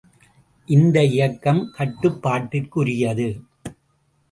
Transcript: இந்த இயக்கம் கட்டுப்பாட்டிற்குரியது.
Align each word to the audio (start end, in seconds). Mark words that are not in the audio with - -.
இந்த 0.67 1.03
இயக்கம் 1.03 1.61
கட்டுப்பாட்டிற்குரியது. 1.77 3.29